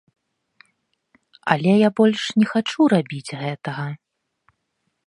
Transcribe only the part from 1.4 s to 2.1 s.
Але я